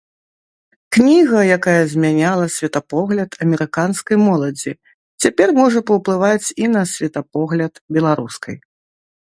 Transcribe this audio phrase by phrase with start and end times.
[0.95, 4.73] Кніга, якая змяняла светапогляд амерыканскай моладзі,
[5.27, 8.57] цяпер можа паўплываць і на светапогляд беларускай.